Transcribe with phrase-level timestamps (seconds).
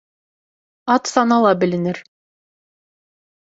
[0.93, 2.01] Ат санала беленер.